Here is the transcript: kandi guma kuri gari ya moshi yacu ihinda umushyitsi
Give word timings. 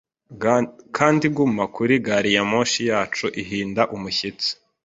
kandi 0.97 1.25
guma 1.35 1.63
kuri 1.75 1.93
gari 2.05 2.31
ya 2.35 2.43
moshi 2.51 2.81
yacu 2.91 3.25
ihinda 3.41 3.81
umushyitsi 3.95 4.49